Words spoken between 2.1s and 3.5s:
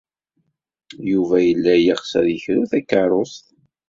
ad yekru takeṛṛust.